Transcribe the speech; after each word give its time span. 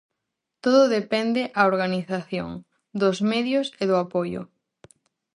Todo 0.63 0.83
depende 0.97 1.41
a 1.59 1.61
organización, 1.71 2.49
dos 3.01 3.17
medios 3.31 3.67
e 3.81 3.83
do 3.89 3.95
apoio. 4.05 4.41